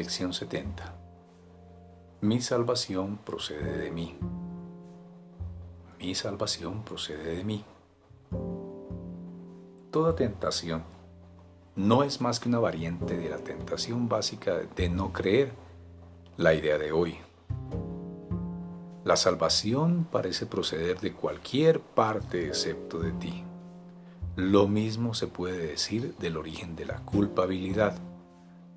[0.00, 0.94] Lección 70
[2.22, 4.16] Mi salvación procede de mí.
[5.98, 7.62] Mi salvación procede de mí.
[9.90, 10.84] Toda tentación
[11.76, 15.52] no es más que una variante de la tentación básica de no creer
[16.38, 17.18] la idea de hoy.
[19.04, 23.44] La salvación parece proceder de cualquier parte excepto de ti.
[24.36, 27.98] Lo mismo se puede decir del origen de la culpabilidad.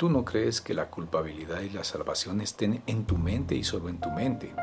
[0.03, 3.87] Tú no crees que la culpabilidad y la salvación estén en tu mente y solo
[3.87, 4.53] en tu mente.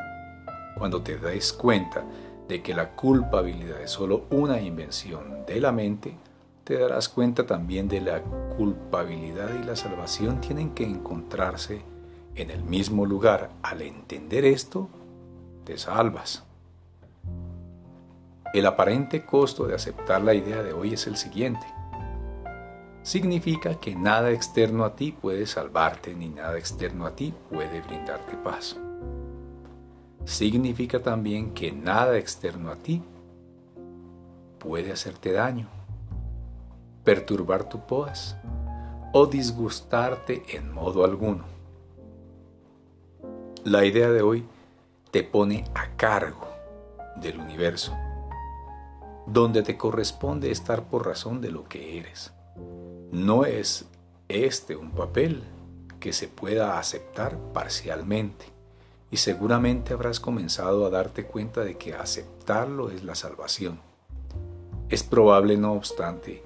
[0.77, 2.05] Cuando te des cuenta
[2.47, 6.15] de que la culpabilidad es solo una invención de la mente,
[6.63, 11.81] te darás cuenta también de la culpabilidad y la salvación tienen que encontrarse
[12.35, 13.49] en el mismo lugar.
[13.63, 14.91] Al entender esto,
[15.65, 16.45] te salvas.
[18.53, 21.67] El aparente costo de aceptar la idea de hoy es el siguiente.
[23.03, 28.37] Significa que nada externo a ti puede salvarte ni nada externo a ti puede brindarte
[28.37, 28.77] paz.
[30.25, 33.03] Significa también que nada externo a ti
[34.59, 35.69] puede hacerte daño,
[37.03, 38.37] perturbar tu paz
[39.13, 41.45] o disgustarte en modo alguno.
[43.65, 44.47] La idea de hoy
[45.11, 46.47] te pone a cargo
[47.17, 47.97] del universo
[49.27, 52.33] donde te corresponde estar por razón de lo que eres.
[53.13, 53.87] No es
[54.29, 55.43] este un papel
[55.99, 58.47] que se pueda aceptar parcialmente
[59.11, 63.81] y seguramente habrás comenzado a darte cuenta de que aceptarlo es la salvación.
[64.89, 66.45] Es probable, no obstante,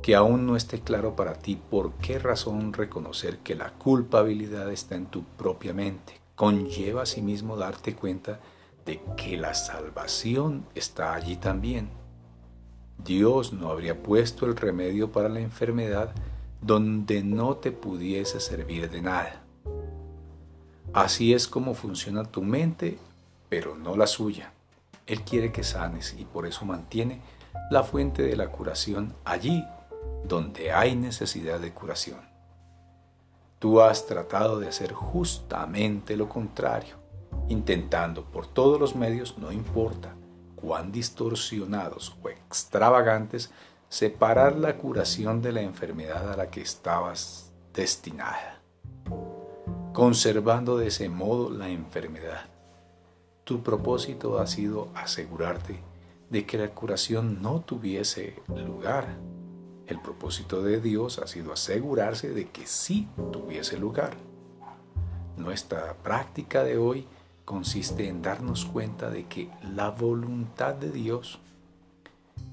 [0.00, 4.94] que aún no esté claro para ti por qué razón reconocer que la culpabilidad está
[4.94, 6.14] en tu propia mente.
[6.34, 8.40] Conlleva asimismo darte cuenta
[8.86, 11.97] de que la salvación está allí también.
[13.04, 16.12] Dios no habría puesto el remedio para la enfermedad
[16.60, 19.42] donde no te pudiese servir de nada.
[20.92, 22.98] Así es como funciona tu mente,
[23.48, 24.52] pero no la suya.
[25.06, 27.20] Él quiere que sanes y por eso mantiene
[27.70, 29.64] la fuente de la curación allí
[30.24, 32.20] donde hay necesidad de curación.
[33.58, 36.96] Tú has tratado de hacer justamente lo contrario,
[37.48, 40.14] intentando por todos los medios, no importa,
[40.60, 43.50] cuán distorsionados o extravagantes,
[43.88, 48.60] separar la curación de la enfermedad a la que estabas destinada,
[49.92, 52.48] conservando de ese modo la enfermedad.
[53.44, 55.80] Tu propósito ha sido asegurarte
[56.28, 59.06] de que la curación no tuviese lugar.
[59.86, 64.16] El propósito de Dios ha sido asegurarse de que sí tuviese lugar.
[65.38, 67.06] Nuestra práctica de hoy
[67.48, 71.38] consiste en darnos cuenta de que la voluntad de Dios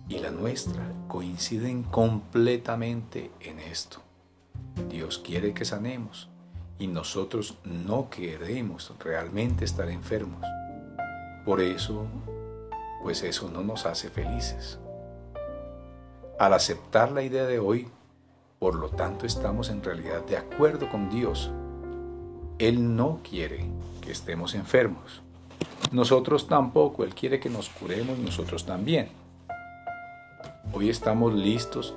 [0.07, 3.97] y la nuestra coinciden completamente en esto.
[4.89, 6.29] Dios quiere que sanemos
[6.79, 10.45] y nosotros no queremos realmente estar enfermos.
[11.43, 12.07] Por eso,
[13.03, 14.79] pues eso no nos hace felices.
[16.39, 17.89] Al aceptar la idea de hoy,
[18.59, 21.51] por lo tanto estamos en realidad de acuerdo con Dios.
[22.57, 23.65] Él no quiere
[23.99, 25.21] que estemos enfermos.
[25.91, 29.09] Nosotros tampoco, Él quiere que nos curemos nosotros también.
[30.71, 31.93] Hoy estamos listos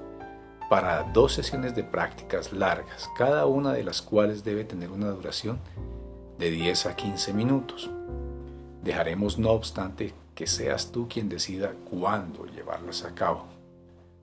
[0.69, 5.61] para dos sesiones de prácticas largas, cada una de las cuales debe tener una duración
[6.39, 7.89] de 10 a 15 minutos.
[8.83, 13.45] Dejaremos no obstante que seas tú quien decida cuándo llevarlas a cabo.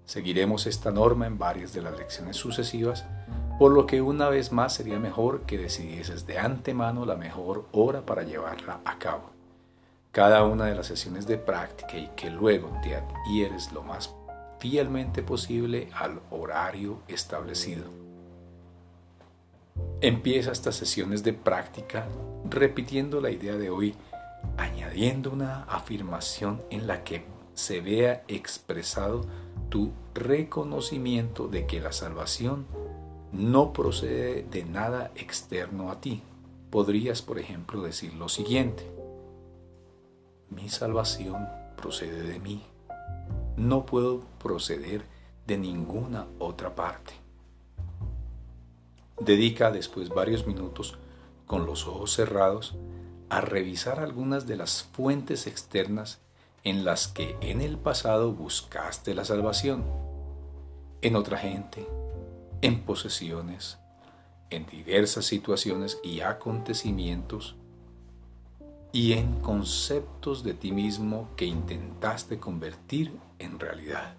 [0.05, 3.05] Seguiremos esta norma en varias de las lecciones sucesivas
[3.57, 8.05] por lo que una vez más sería mejor que decidieses de antemano la mejor hora
[8.05, 9.29] para llevarla a cabo.
[10.11, 14.13] Cada una de las sesiones de práctica y que luego te adhieres lo más
[14.59, 17.83] fielmente posible al horario establecido.
[20.01, 22.07] Empieza estas sesiones de práctica
[22.49, 23.95] repitiendo la idea de hoy,
[24.57, 29.21] añadiendo una afirmación en la que se vea expresado
[29.69, 32.65] tu reconocimiento de que la salvación
[33.37, 36.21] no procede de nada externo a ti.
[36.69, 38.89] Podrías, por ejemplo, decir lo siguiente.
[40.49, 42.63] Mi salvación procede de mí.
[43.57, 45.03] No puedo proceder
[45.47, 47.13] de ninguna otra parte.
[49.19, 50.97] Dedica después varios minutos
[51.45, 52.75] con los ojos cerrados
[53.29, 56.19] a revisar algunas de las fuentes externas
[56.63, 59.83] en las que en el pasado buscaste la salvación.
[61.01, 61.87] En otra gente,
[62.65, 63.77] en posesiones,
[64.49, 67.55] en diversas situaciones y acontecimientos
[68.91, 74.15] y en conceptos de ti mismo que intentaste convertir en realidad.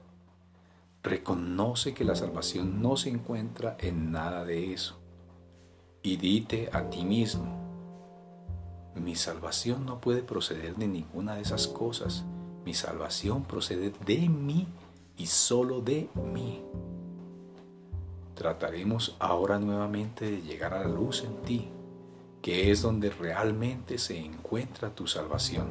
[1.02, 5.00] Reconoce que la salvación no se encuentra en nada de eso
[6.04, 7.66] y dite a ti mismo,
[8.94, 12.24] mi salvación no puede proceder de ninguna de esas cosas,
[12.64, 14.68] mi salvación procede de mí
[15.16, 16.62] y solo de mí.
[18.36, 21.70] Trataremos ahora nuevamente de llegar a la luz en ti,
[22.42, 25.68] que es donde realmente se encuentra tu salvación.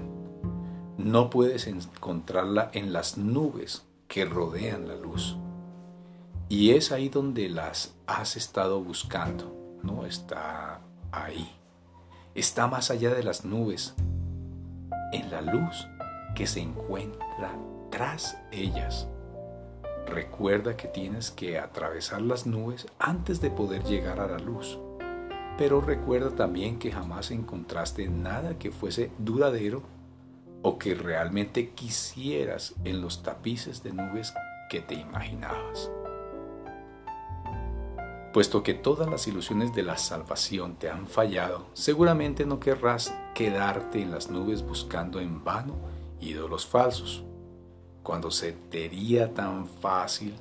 [0.98, 5.38] No puedes encontrarla en las nubes que rodean la luz.
[6.50, 9.56] Y es ahí donde las has estado buscando.
[9.84, 10.82] No está
[11.12, 11.48] ahí.
[12.34, 13.94] Está más allá de las nubes,
[15.14, 15.88] en la luz
[16.34, 17.56] que se encuentra
[17.92, 19.08] tras ellas.
[20.06, 24.80] Recuerda que tienes que atravesar las nubes antes de poder llegar a la luz.
[25.58, 29.84] Pero recuerda también que jamás encontraste nada que fuese duradero
[30.62, 34.34] o que realmente quisieras en los tapices de nubes
[34.70, 35.92] que te imaginabas.
[38.34, 44.02] Puesto que todas las ilusiones de la salvación te han fallado, seguramente no querrás quedarte
[44.02, 45.76] en las nubes buscando en vano
[46.20, 47.24] ídolos falsos,
[48.06, 50.36] cuando se te haría tan fácil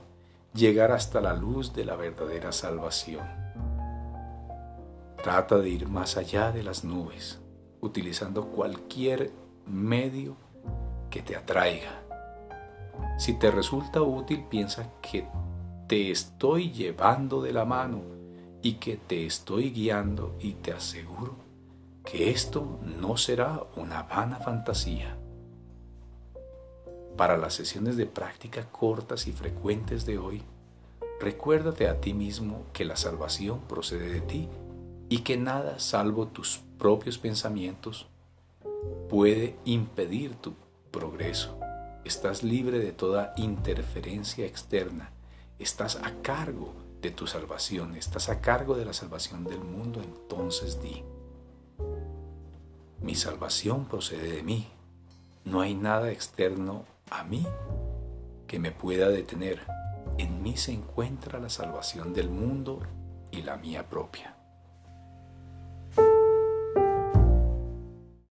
[0.52, 3.26] llegar hasta la luz de la verdadera salvación.
[5.22, 7.40] Trata de ir más allá de las nubes,
[7.80, 9.32] utilizando cualquier
[9.66, 10.36] medio
[11.10, 12.02] que te atraiga.
[13.18, 15.26] Si te resulta útil, piensa que
[15.88, 18.02] te estoy llevando de la mano
[18.62, 21.36] y que te estoy guiando y te aseguro
[22.04, 25.13] que esto no será una vana fantasía.
[27.16, 30.42] Para las sesiones de práctica cortas y frecuentes de hoy,
[31.20, 34.48] recuérdate a ti mismo que la salvación procede de ti
[35.08, 38.08] y que nada salvo tus propios pensamientos
[39.08, 40.54] puede impedir tu
[40.90, 41.56] progreso.
[42.04, 45.12] Estás libre de toda interferencia externa.
[45.60, 47.94] Estás a cargo de tu salvación.
[47.94, 50.02] Estás a cargo de la salvación del mundo.
[50.02, 51.04] Entonces di,
[53.00, 54.66] mi salvación procede de mí.
[55.44, 56.84] No hay nada externo
[57.14, 57.46] a mí
[58.46, 59.60] que me pueda detener.
[60.18, 62.80] En mí se encuentra la salvación del mundo
[63.30, 64.33] y la mía propia.